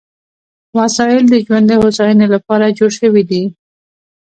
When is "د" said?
1.29-1.33, 1.69-1.73